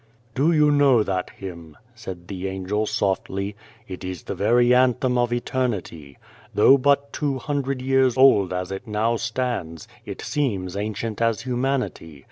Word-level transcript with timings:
Do 0.33 0.51
you 0.51 0.71
know 0.71 1.03
that 1.03 1.29
hymn?" 1.29 1.77
said 1.93 2.27
the 2.27 2.47
Angel 2.47 2.87
softly. 2.87 3.55
"It 3.87 4.03
is 4.03 4.23
the 4.23 4.33
very 4.33 4.73
anthem 4.73 5.15
of 5.15 5.31
eternity. 5.31 6.17
Though 6.55 6.79
but 6.79 7.13
two 7.13 7.37
hundred 7.37 7.83
years 7.83 8.17
old 8.17 8.51
as 8.51 8.71
it 8.71 8.87
now 8.87 9.17
stands, 9.17 9.87
it 10.03 10.19
seems 10.23 10.75
ancient 10.75 11.21
as 11.21 11.41
humanity. 11.43 12.19